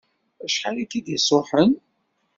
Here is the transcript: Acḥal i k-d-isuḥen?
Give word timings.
Acḥal 0.45 0.77
i 0.83 0.85
k-d-isuḥen? 0.91 1.71